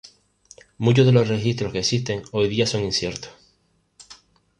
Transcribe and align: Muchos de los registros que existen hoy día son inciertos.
Muchos 0.79 1.05
de 1.05 1.11
los 1.11 1.27
registros 1.27 1.71
que 1.71 1.77
existen 1.77 2.23
hoy 2.31 2.49
día 2.49 2.65
son 2.65 2.83
inciertos. 2.83 3.29